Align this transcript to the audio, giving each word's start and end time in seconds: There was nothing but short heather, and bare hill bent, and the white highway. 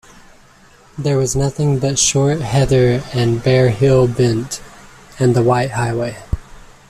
There 0.97 1.19
was 1.19 1.35
nothing 1.35 1.77
but 1.77 1.99
short 1.99 2.41
heather, 2.41 3.03
and 3.13 3.43
bare 3.43 3.69
hill 3.69 4.07
bent, 4.07 4.59
and 5.19 5.35
the 5.35 5.43
white 5.43 5.69
highway. 5.73 6.17